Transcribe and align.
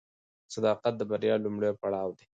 صداقت 0.53 0.93
د 0.97 1.01
بریا 1.11 1.35
لومړی 1.45 1.71
پړاو 1.81 2.09
دی. 2.17 2.25